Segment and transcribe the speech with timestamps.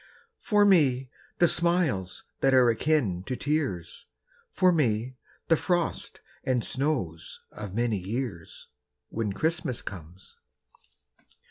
[0.39, 4.07] For me, the smiles that are akin to tears,
[4.51, 5.15] For me,
[5.47, 8.67] the frost and snows of many years,
[9.09, 10.37] When Christmas comes.